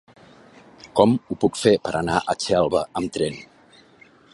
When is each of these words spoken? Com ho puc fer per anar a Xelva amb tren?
Com 0.99 1.13
ho 1.33 1.37
puc 1.45 1.61
fer 1.65 1.75
per 1.85 1.95
anar 2.01 2.17
a 2.23 2.37
Xelva 2.47 2.85
amb 3.03 3.19
tren? 3.19 3.43